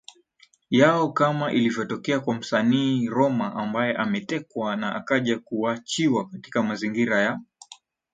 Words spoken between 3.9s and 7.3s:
ametekwa na akaja kuachiwa katika mazingira